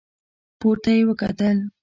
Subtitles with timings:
[0.59, 1.57] پورته يې وکتل.